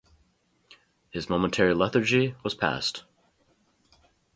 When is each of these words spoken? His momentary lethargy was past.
His 1.11 1.29
momentary 1.29 1.75
lethargy 1.75 2.33
was 2.43 2.55
past. 2.55 3.03